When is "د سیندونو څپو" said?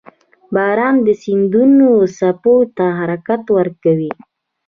1.07-2.55